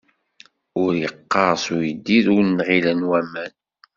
Ur 0.83 0.93
iqqeṛṣ 1.07 1.65
uyeddid, 1.75 2.25
ur 2.35 2.43
nɣilen 2.47 3.01
waman. 3.09 3.53